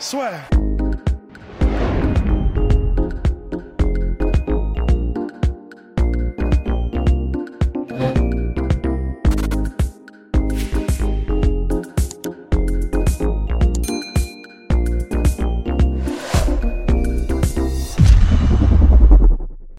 [0.00, 0.32] Soit.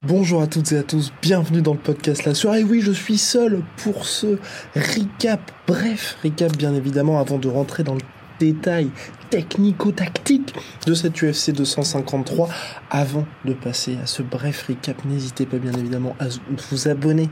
[0.04, 2.64] Bonjour à toutes et à tous, bienvenue dans le podcast La soirée.
[2.64, 4.40] Oui, je suis seul pour ce
[4.76, 5.52] recap.
[5.68, 8.02] Bref, recap bien évidemment avant de rentrer dans le
[8.40, 8.90] détail
[9.30, 10.54] technico-tactique
[10.86, 12.50] de cette UFC 253.
[12.90, 16.26] Avant de passer à ce bref recap, n'hésitez pas bien évidemment à
[16.70, 17.30] vous abonner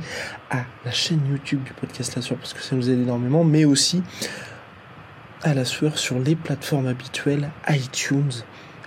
[0.49, 3.65] à la chaîne YouTube du podcast La Sueur parce que ça nous aide énormément, mais
[3.65, 4.03] aussi
[5.43, 8.31] à La Sueur sur les plateformes habituelles iTunes,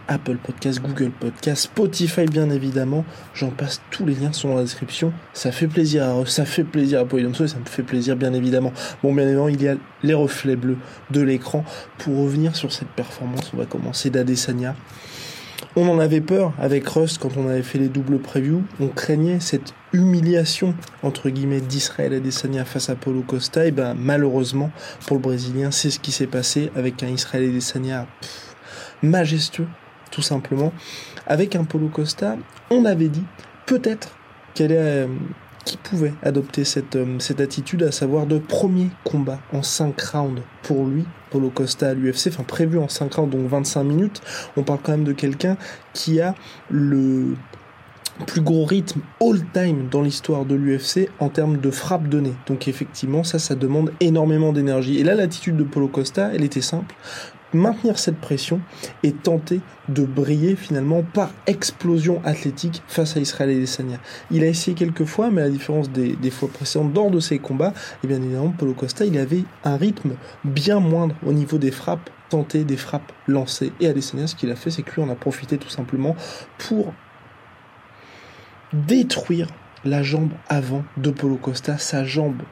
[0.09, 3.05] Apple Podcast, Google Podcast, Spotify bien évidemment.
[3.35, 5.13] J'en passe, tous les liens sont dans la description.
[5.33, 8.33] Ça fait plaisir à, ça fait plaisir à Polydomso et ça me fait plaisir bien
[8.33, 8.73] évidemment.
[9.03, 10.79] Bon bien évidemment il y a les reflets bleus
[11.11, 11.65] de l'écran.
[11.99, 14.77] Pour revenir sur cette performance, on va commencer d'Adesanya.
[15.79, 18.63] On en avait peur avec Rust quand on avait fait les doubles previews.
[18.81, 23.67] On craignait cette humiliation entre guillemets d'Israël Adesanya face à Paulo Costa.
[23.67, 24.71] Et ben malheureusement
[25.07, 28.57] pour le Brésilien, c'est ce qui s'est passé avec un Israël Adesanya pff,
[29.03, 29.67] majestueux
[30.11, 30.73] tout simplement.
[31.27, 32.37] Avec un Polo Costa,
[32.71, 33.25] on avait dit
[33.67, 34.17] peut-être
[34.55, 35.07] qu'elle est, euh,
[35.65, 40.43] qui pouvait adopter cette, euh, cette attitude, à savoir de premier combat en 5 rounds
[40.63, 44.23] pour lui, Polo Costa à l'UFC, enfin prévu en 5 rounds, donc 25 minutes.
[44.57, 45.57] On parle quand même de quelqu'un
[45.93, 46.35] qui a
[46.71, 47.35] le
[48.27, 52.33] plus gros rythme all-time dans l'histoire de l'UFC en termes de frappe donnée.
[52.47, 54.99] Donc effectivement, ça, ça demande énormément d'énergie.
[54.99, 56.95] Et là, l'attitude de Polo Costa, elle était simple
[57.53, 58.61] maintenir cette pression
[59.03, 63.99] et tenter de briller finalement par explosion athlétique face à Israël Adesanya.
[64.31, 67.39] Il a essayé quelques fois, mais à la différence des, fois précédentes, lors de ses
[67.39, 70.13] combats, et bien évidemment, Paulo Costa, il avait un rythme
[70.45, 73.73] bien moindre au niveau des frappes tentées, des frappes lancées.
[73.81, 76.17] Et Adesanya, ce qu'il a fait, c'est que lui en a profité tout simplement
[76.59, 76.93] pour
[78.73, 79.49] détruire
[79.85, 82.43] la jambe avant de Paulo Costa, sa jambe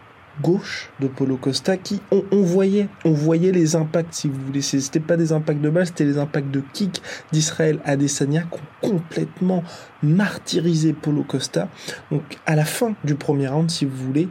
[0.42, 4.62] gauche de Polo Costa qui on, voyait on voyait les impacts si vous voulez.
[4.62, 7.02] C'était pas des impacts de balle c'était les impacts de kick
[7.32, 9.62] d'Israël Adesanya qui ont complètement
[10.02, 11.68] martyrisé Polo Costa.
[12.10, 14.28] Donc à la fin du premier round si vous voulez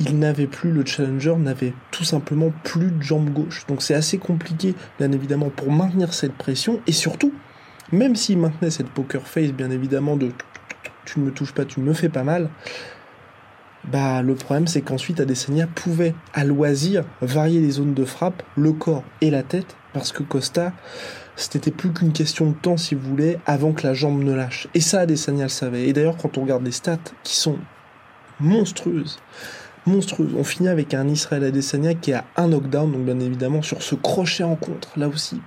[0.00, 4.18] il n'avait plus le challenger n'avait tout simplement plus de jambe gauche donc c'est assez
[4.18, 7.32] compliqué bien évidemment pour maintenir cette pression et surtout
[7.92, 10.32] même s'il maintenait cette poker face bien évidemment de
[11.04, 12.48] tu ne me touches pas tu me fais pas mal
[13.90, 18.72] bah, le problème, c'est qu'ensuite, Adesanya pouvait, à loisir, varier les zones de frappe, le
[18.72, 20.72] corps et la tête, parce que Costa,
[21.34, 24.68] c'était plus qu'une question de temps, si vous voulez, avant que la jambe ne lâche.
[24.74, 25.88] Et ça, Adesanya le savait.
[25.88, 27.58] Et d'ailleurs, quand on regarde les stats, qui sont
[28.38, 29.18] monstrueuses,
[29.84, 33.82] monstrueuses, on finit avec un Israël Adesanya qui a un knockdown, donc bien évidemment, sur
[33.82, 35.40] ce crochet en contre, là aussi,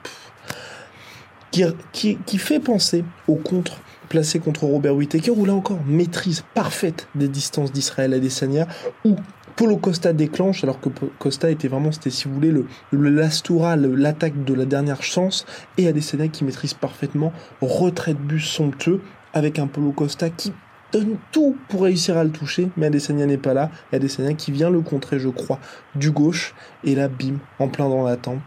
[1.51, 1.63] qui,
[1.93, 3.79] qui, qui fait penser au contre
[4.09, 8.67] placé contre Robert Whittaker, où là encore, maîtrise parfaite des distances d'Israël Adesanya,
[9.03, 9.15] où
[9.55, 13.77] Polo Costa déclenche, alors que Costa était vraiment, c'était si vous voulez, le, le l'Astura,
[13.77, 15.45] l'attaque de la dernière chance,
[15.77, 19.01] et Adesanya qui maîtrise parfaitement, retrait de bus somptueux,
[19.33, 20.51] avec un Polo Costa qui
[20.91, 24.51] donne tout pour réussir à le toucher, mais Adesanya n'est pas là, et Adesanya qui
[24.51, 25.59] vient le contrer, je crois,
[25.95, 28.41] du gauche, et là, bim, en plein dans la tempe,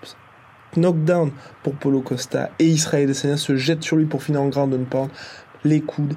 [0.77, 1.31] knockdown
[1.63, 4.85] pour Polo Costa, et Israël Adesanya se jette sur lui pour finir en ground and
[4.85, 5.11] pound,
[5.65, 6.15] les coudes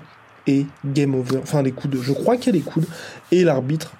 [0.47, 1.39] et game over.
[1.41, 2.87] Enfin, les coudes, je crois qu'il y a les coudes.
[3.31, 3.93] Et l'arbitre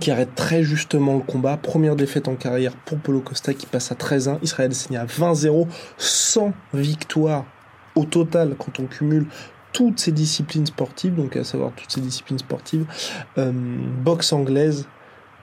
[0.00, 1.56] qui arrête très justement le combat.
[1.56, 4.38] Première défaite en carrière pour Polo Costa qui passe à 13-1.
[4.42, 5.66] Israël Adesanya à 20-0.
[5.98, 7.44] 100 victoires
[7.94, 9.26] au total quand on cumule
[9.72, 12.86] toutes ces disciplines sportives, donc à savoir toutes ces disciplines sportives,
[13.38, 14.86] euh, boxe anglaise,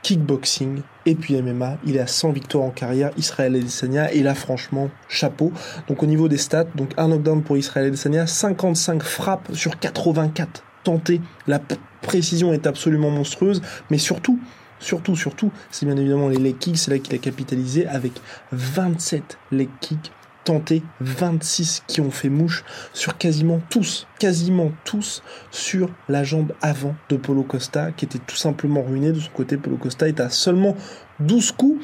[0.04, 1.78] kickboxing et puis MMA.
[1.86, 4.12] Il est à 100 victoires en carrière, Israël Adesanya.
[4.14, 5.52] Et là, franchement, chapeau.
[5.88, 10.64] Donc au niveau des stats, donc un knockdown pour Israël Adesanya, 55 frappes sur 84
[10.84, 11.22] tentées.
[11.48, 11.60] La
[12.02, 14.40] précision est absolument monstrueuse, mais surtout,
[14.80, 16.78] surtout, surtout, c'est bien évidemment les leg kicks.
[16.78, 18.14] C'est là qu'il a capitalisé avec
[18.52, 20.12] 27 leg kicks
[20.52, 26.94] tentés, 26 qui ont fait mouche sur quasiment tous, quasiment tous sur la jambe avant
[27.08, 29.14] de Polo Costa, qui était tout simplement ruiné.
[29.14, 30.76] De son côté, Polo Costa est à seulement
[31.22, 31.82] 12 coups.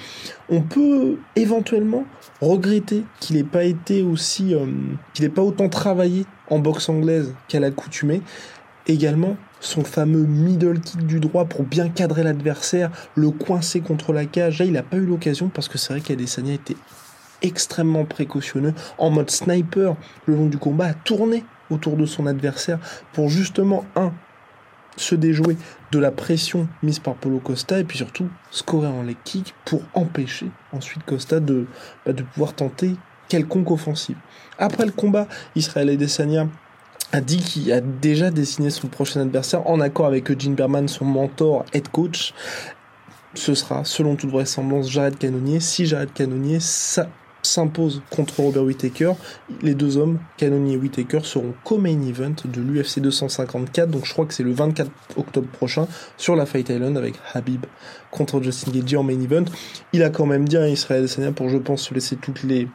[0.49, 2.03] On peut éventuellement
[2.41, 4.65] regretter qu'il n'ait pas été aussi, euh,
[5.13, 8.21] qu'il n'ait pas autant travaillé en boxe anglaise qu'à l'accoutumée.
[8.85, 14.25] Également, son fameux middle kick du droit pour bien cadrer l'adversaire, le coincer contre la
[14.25, 14.59] cage.
[14.59, 16.75] Là, il n'a pas eu l'occasion parce que c'est vrai qu'Adesanya était
[17.41, 19.95] extrêmement précautionneux en mode sniper
[20.25, 22.79] le long du combat, a tourné autour de son adversaire
[23.13, 24.13] pour justement, un,
[24.95, 25.57] se déjouer
[25.91, 29.81] de la pression mise par Polo Costa et puis surtout scorer en leg kick pour
[29.93, 31.67] empêcher ensuite Costa de,
[32.05, 32.95] bah, de pouvoir tenter
[33.29, 34.17] quelconque offensive.
[34.57, 36.47] Après le combat, Israël Adesanya
[37.11, 41.05] a dit qu'il a déjà dessiné son prochain adversaire en accord avec Eugene Berman, son
[41.05, 42.33] mentor, head coach.
[43.33, 45.59] Ce sera, selon toute vraisemblance, Jared Cannonier.
[45.59, 46.59] Si Jared Cannonier
[47.47, 49.13] s'impose contre Robert Whittaker,
[49.61, 53.89] les deux hommes, Cannonier et Whittaker, seront co-main event de l'UFC 254.
[53.89, 57.65] Donc je crois que c'est le 24 octobre prochain sur la Fight Island avec Habib
[58.11, 59.45] contre Justin Gaethje en main event.
[59.93, 62.67] Il a quand même dit à Israël Adesanya pour, je pense, se laisser toutes les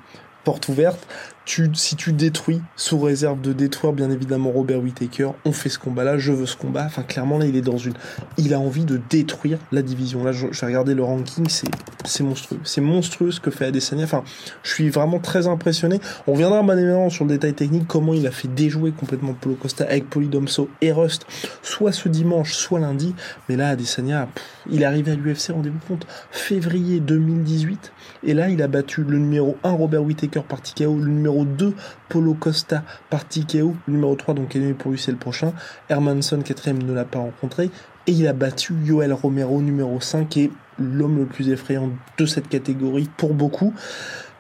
[0.44, 1.06] portes ouvertes
[1.44, 5.78] tu, si tu détruis, sous réserve de détruire bien évidemment Robert Whittaker, on fait ce
[5.78, 6.84] combat-là, je veux ce combat.
[6.84, 7.94] Enfin, clairement, là, il est dans une.
[8.38, 10.22] Il a envie de détruire la division.
[10.24, 12.60] Là, je, vais regarder le ranking, c'est, monstrueux.
[12.64, 14.04] C'est monstrueux ce que fait Adesanya.
[14.04, 14.22] Enfin,
[14.62, 16.00] je suis vraiment très impressionné.
[16.26, 19.84] On reviendra bien sur le détail technique, comment il a fait déjouer complètement Polo Costa
[19.84, 21.26] avec Polydomso et Rust,
[21.62, 23.14] soit ce dimanche, soit lundi.
[23.48, 24.28] Mais là, Adesanya,
[24.70, 27.92] il est arrivé à l'UFC, rendez-vous compte, février 2018.
[28.24, 31.44] Et là, il a battu le numéro 1 Robert Whittaker par TKO, le numéro numéro
[31.44, 31.75] 2,
[32.08, 33.75] Polo Costa par Tikeo.
[33.88, 35.52] numéro 3, donc est pour lui, c'est le prochain.
[35.88, 37.70] Hermanson, quatrième, ne l'a pas rencontré.
[38.06, 42.26] Et il a battu Yoel Romero, numéro 5, qui est l'homme le plus effrayant de
[42.26, 43.73] cette catégorie pour beaucoup.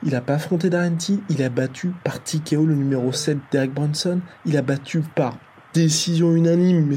[0.04, 4.20] Il n'a pas affronté Darenti, il a battu par Tikeo, le numéro 7, Derek Brunson.
[4.44, 5.38] Il a battu par
[5.72, 6.96] décision unanime, mais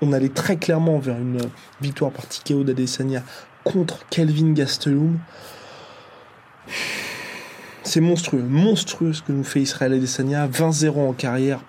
[0.00, 1.38] on, allait très clairement vers une
[1.82, 3.22] victoire par Tikeo d'Adesanya
[3.64, 5.18] contre Kelvin Gastelum
[7.86, 11.60] c'est monstrueux, monstrueux ce que nous fait Israël Adesanya, 20-0 en carrière.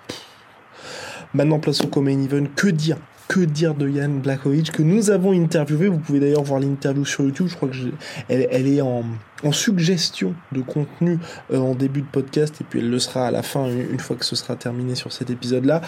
[1.34, 2.46] Maintenant, place au Common Event.
[2.56, 2.98] Que dire
[3.28, 5.90] que dire de Yann Blakovic que nous avons interviewé.
[5.90, 7.48] Vous pouvez d'ailleurs voir l'interview sur YouTube.
[7.48, 7.76] Je crois que
[8.30, 9.04] elle, est en,
[9.52, 11.20] suggestion de contenu
[11.52, 14.16] euh, en début de podcast et puis elle le sera à la fin une fois
[14.16, 15.82] que ce sera terminé sur cet épisode-là.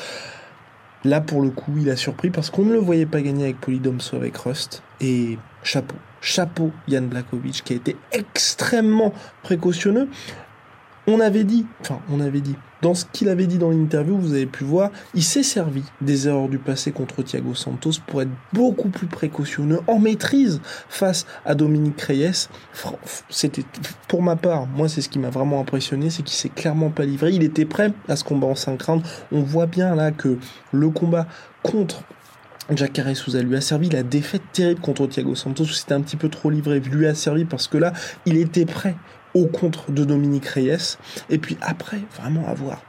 [1.06, 3.62] Là, pour le coup, il a surpris parce qu'on ne le voyait pas gagner avec
[3.62, 4.84] Polydomso avec Rust.
[5.00, 9.14] Et chapeau, chapeau Yann Blakovic qui a été extrêmement
[9.44, 10.08] précautionneux.
[11.08, 14.34] On avait dit, enfin, on avait dit, dans ce qu'il avait dit dans l'interview, vous
[14.34, 18.30] avez pu voir, il s'est servi des erreurs du passé contre Thiago Santos pour être
[18.54, 22.48] beaucoup plus précautionneux, en maîtrise face à Dominique Reyes.
[23.30, 23.64] C'était,
[24.08, 27.06] pour ma part, moi c'est ce qui m'a vraiment impressionné, c'est qu'il s'est clairement pas
[27.06, 27.32] livré.
[27.32, 29.10] Il était prêt à ce combat en 5 rounds.
[29.32, 30.38] On voit bien là que
[30.72, 31.28] le combat
[31.64, 32.04] contre
[32.76, 36.30] Jack Souza lui a servi la défaite terrible contre Thiago Santos c'était un petit peu
[36.30, 37.94] trop livré lui a servi parce que là
[38.26, 38.96] il était prêt
[39.34, 40.98] au contre de Dominique Reyes.
[41.30, 42.82] Et puis après, vraiment avoir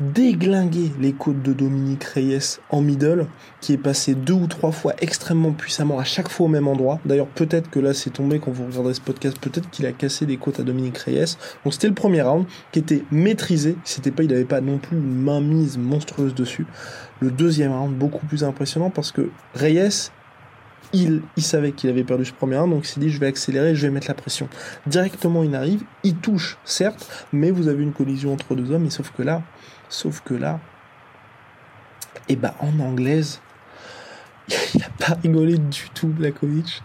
[0.00, 3.26] déglingué les côtes de Dominique Reyes en middle,
[3.60, 7.00] qui est passé deux ou trois fois extrêmement puissamment, à chaque fois au même endroit.
[7.04, 10.26] D'ailleurs, peut-être que là, c'est tombé quand vous regarderez ce podcast, peut-être qu'il a cassé
[10.26, 11.36] des côtes à Dominique Reyes.
[11.64, 13.76] Donc c'était le premier round qui était maîtrisé.
[13.84, 16.66] C'était pas, il n'avait pas non plus une mainmise monstrueuse dessus.
[17.20, 20.10] Le deuxième round, beaucoup plus impressionnant parce que Reyes
[20.92, 23.74] il, savait qu'il avait perdu ce premier round, donc il s'est dit je vais accélérer,
[23.74, 24.48] je vais mettre la pression.
[24.86, 28.90] Directement il arrive, il touche, certes, mais vous avez une collision entre deux hommes, et
[28.90, 29.42] sauf que là,
[29.88, 30.60] sauf que là,
[32.28, 33.40] et eh bah ben, en anglaise,
[34.74, 36.82] il n'a pas rigolé du tout Blakovic,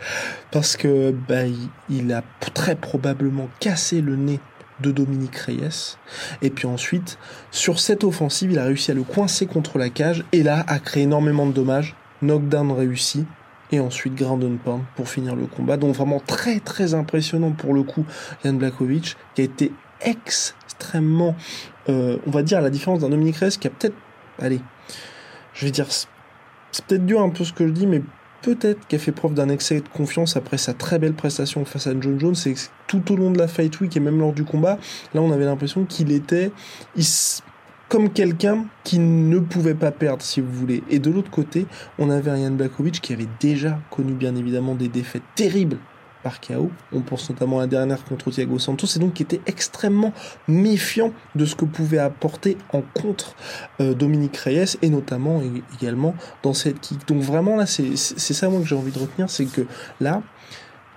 [0.52, 1.44] parce que bah,
[1.90, 4.40] il, a très probablement cassé le nez
[4.82, 5.98] de Dominique Reyes.
[6.42, 7.18] Et puis ensuite,
[7.52, 10.80] sur cette offensive, il a réussi à le coincer contre la cage et là a
[10.80, 11.96] créé énormément de dommages.
[12.22, 13.26] Knockdown réussi,
[13.72, 15.78] et ensuite Ground Pound pour finir le combat.
[15.78, 18.06] Donc vraiment très très impressionnant pour le coup
[18.44, 19.72] Jan Blakovic qui a été
[20.02, 21.36] extrêmement,
[21.90, 23.96] euh, on va dire à la différence d'un Dominique Reyes qui a peut-être,
[24.40, 24.62] allez,
[25.54, 28.02] je vais dire, c'est peut-être dur un peu ce que je dis, mais
[28.42, 31.92] peut-être a fait preuve d'un excès de confiance après sa très belle prestation face à
[32.00, 32.56] John Jones, c'est
[32.88, 34.78] tout au long de la Fight Week et même lors du combat,
[35.14, 36.52] là on avait l'impression qu'il était,
[36.96, 37.04] il,
[37.90, 40.84] comme quelqu'un qui ne pouvait pas perdre, si vous voulez.
[40.90, 41.66] Et de l'autre côté,
[41.98, 45.78] on avait Ryan Blakovic qui avait déjà connu bien évidemment des défaites terribles
[46.24, 46.70] par KO.
[46.92, 50.14] On pense notamment à la dernière contre Thiago Santos et donc qui était extrêmement
[50.48, 53.36] méfiant de ce que pouvait apporter en contre
[53.80, 55.42] euh, Dominique Reyes et notamment
[55.80, 57.08] également dans cette kick.
[57.08, 59.62] Donc vraiment là, c'est ça moi que j'ai envie de retenir, c'est que
[60.00, 60.22] là,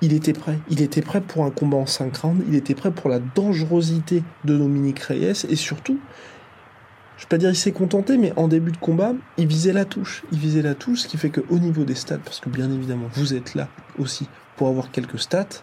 [0.02, 0.58] il était prêt.
[0.68, 4.24] Il était prêt pour un combat en 5 rounds, il était prêt pour la dangerosité
[4.44, 5.98] de Dominique Reyes, et surtout,
[7.16, 9.84] je vais pas dire il s'est contenté, mais en début de combat, il visait la
[9.84, 10.24] touche.
[10.32, 13.08] Il visait la touche, ce qui fait qu'au niveau des stats, parce que bien évidemment,
[13.12, 15.62] vous êtes là aussi pour avoir quelques stats,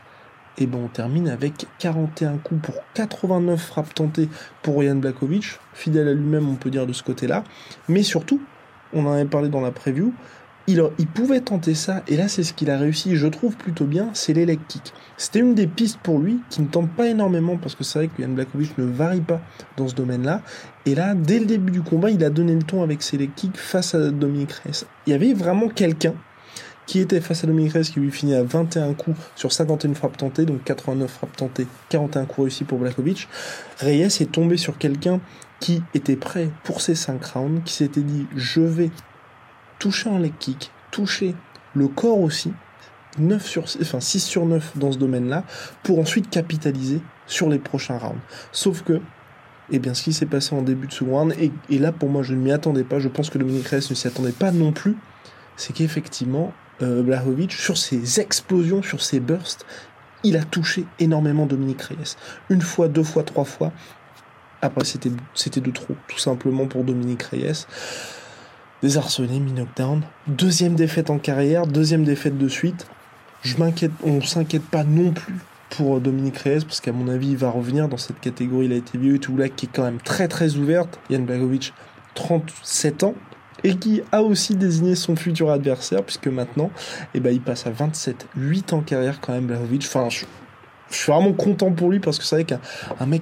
[0.57, 4.29] et ben on termine avec 41 coups pour 89 frappes tentées
[4.61, 7.43] pour Ryan Blakovic, fidèle à lui-même, on peut dire de ce côté-là.
[7.87, 8.41] Mais surtout,
[8.93, 10.13] on en avait parlé dans la preview,
[10.71, 14.09] il, pouvait tenter ça, et là c'est ce qu'il a réussi, je trouve plutôt bien,
[14.13, 14.93] c'est les leg kicks.
[15.17, 18.07] C'était une des pistes pour lui, qui ne tente pas énormément, parce que c'est vrai
[18.07, 19.41] que Yann Blakovic ne varie pas
[19.77, 20.41] dans ce domaine-là.
[20.85, 23.31] Et là, dès le début du combat, il a donné le ton avec ses leg
[23.35, 24.85] kicks face à Dominique Reyes.
[25.07, 26.13] Il y avait vraiment quelqu'un
[26.85, 30.17] qui était face à Dominique Reyes, qui lui finit à 21 coups sur 51 frappes
[30.17, 33.27] tentées, donc 89 frappes tentées, 41 coups réussis pour Blakovic.
[33.79, 35.19] Reyes est tombé sur quelqu'un
[35.59, 38.89] qui était prêt pour ses 5 rounds, qui s'était dit je vais
[39.79, 41.35] toucher un leg kick, toucher
[41.73, 42.53] le corps aussi,
[43.17, 45.43] 9 sur, enfin 6 sur 9 dans ce domaine-là,
[45.83, 48.21] pour ensuite capitaliser sur les prochains rounds.
[48.51, 49.01] Sauf que,
[49.71, 52.23] eh bien, ce qui s'est passé en début de second round, et, là pour moi
[52.23, 54.71] je ne m'y attendais pas, je pense que Dominique Reyes ne s'y attendait pas non
[54.71, 54.95] plus,
[55.55, 59.65] c'est qu'effectivement, euh, Blahovic, sur ses explosions, sur ses bursts,
[60.23, 62.15] il a touché énormément Dominique Reyes.
[62.49, 63.71] Une fois, deux fois, trois fois.
[64.61, 67.65] Après, c'était, c'était de trop, tout simplement pour Dominique Reyes
[68.81, 70.01] désarçonné, mi-knockdown.
[70.27, 72.87] Deuxième défaite en carrière, deuxième défaite de suite.
[73.41, 75.35] Je m'inquiète, on s'inquiète pas non plus
[75.69, 78.65] pour Dominique Reyes, parce qu'à mon avis, il va revenir dans cette catégorie.
[78.65, 80.99] Il a été vieux et tout là, qui est quand même très très ouverte.
[81.09, 81.73] Yann Blagovic,
[82.15, 83.15] 37 ans,
[83.63, 86.71] et qui a aussi désigné son futur adversaire, puisque maintenant,
[87.13, 89.83] eh ben, il passe à 27, 8 ans carrière quand même, Blagovic.
[89.85, 90.25] Enfin, je,
[90.91, 93.21] suis vraiment content pour lui parce que c'est vrai qu'un mec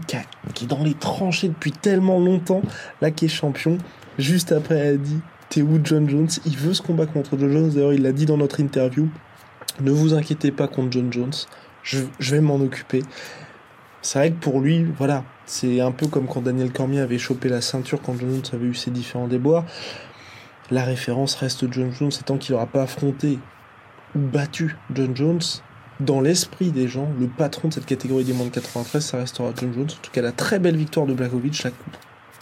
[0.54, 2.62] qui, est dans les tranchées depuis tellement longtemps,
[3.02, 3.78] là qui est champion,
[4.18, 6.30] juste après a dit T'es où John Jones?
[6.46, 7.70] Il veut ce combat contre John Jones.
[7.70, 9.10] D'ailleurs, il l'a dit dans notre interview.
[9.80, 11.34] Ne vous inquiétez pas contre John Jones.
[11.84, 13.04] Je, vais m'en occuper.
[14.02, 17.48] C'est vrai que pour lui, voilà, c'est un peu comme quand Daniel Cormier avait chopé
[17.48, 19.66] la ceinture quand John Jones avait eu ses différents déboires.
[20.70, 23.40] La référence reste John Jones, tant qu'il n'aura pas affronté
[24.16, 25.42] ou battu John Jones.
[26.02, 29.52] Dans l'esprit des gens, le patron de cette catégorie des moins de 93, ça restera
[29.58, 29.84] John Jones.
[29.86, 31.72] En tout cas, la très belle victoire de Blakovic, la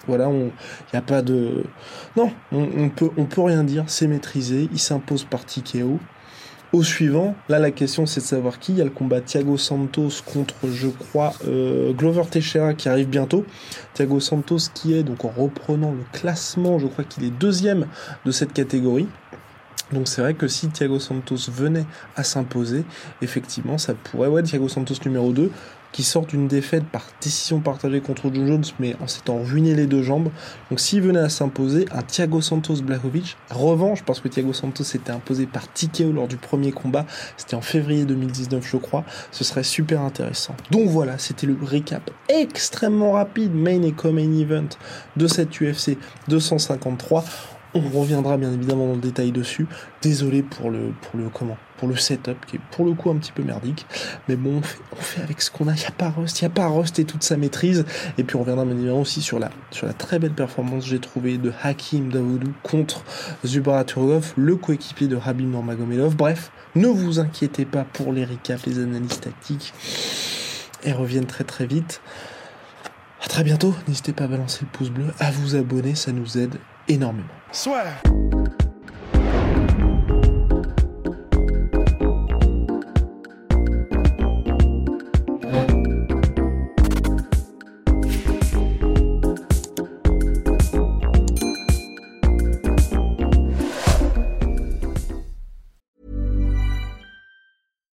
[0.07, 0.51] voilà, il
[0.93, 1.63] n'y a pas de...
[2.15, 5.99] Non, on, peut, on peut rien dire, c'est maîtrisé, il s'impose par TKO.
[6.73, 8.73] Au suivant, là la question c'est de savoir qui.
[8.73, 13.07] Il y a le combat Thiago Santos contre, je crois, euh, Glover Teixeira qui arrive
[13.07, 13.45] bientôt.
[13.93, 17.87] Thiago Santos qui est, donc en reprenant le classement, je crois qu'il est deuxième
[18.25, 19.07] de cette catégorie.
[19.91, 22.85] Donc c'est vrai que si Thiago Santos venait à s'imposer,
[23.21, 25.51] effectivement ça pourrait, ouais, Thiago Santos numéro 2,
[25.91, 29.85] qui sort d'une défaite par décision partagée contre John Jones, mais en s'étant ruiné les
[29.85, 30.29] deux jambes.
[30.69, 35.13] Donc s'il venait à s'imposer, un Thiago Santos Blahovic, revanche, parce que Thiago Santos s'était
[35.13, 37.05] imposé par TKO lors du premier combat,
[37.37, 40.55] c'était en février 2019 je crois, ce serait super intéressant.
[40.69, 44.67] Donc voilà, c'était le recap extrêmement rapide, main et co-main event
[45.15, 47.23] de cette UFC 253.
[47.75, 49.67] On reviendra bien évidemment dans le détail dessus.
[50.01, 53.17] Désolé pour le, pour le comment pour le setup qui est pour le coup un
[53.17, 53.85] petit peu merdique.
[54.27, 55.73] Mais bon, on fait, avec ce qu'on a.
[55.73, 57.85] Il n'y a pas Rust, il n'y a pas Rust et toute sa maîtrise.
[58.17, 60.99] Et puis on reviendra bien évidemment aussi sur la, sur la très belle performance j'ai
[60.99, 63.03] trouvé de Hakim Dawoudou contre
[63.45, 66.15] Zubra Turgov, le coéquipier de Rabim Normagomedov.
[66.15, 69.73] Bref, ne vous inquiétez pas pour les recaps, les analyses tactiques.
[70.83, 72.01] Elles reviennent très très vite.
[73.23, 73.73] À très bientôt.
[73.87, 76.55] N'hésitez pas à balancer le pouce bleu, à vous abonner, ça nous aide
[76.87, 77.25] énormément.
[77.55, 77.87] Soit.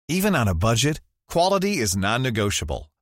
[0.10, 2.90] Even on a budget, quality is non-negotiable.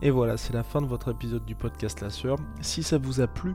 [0.00, 2.36] Et voilà, c'est la fin de votre épisode du podcast La Sœur.
[2.60, 3.54] Si ça vous a plu,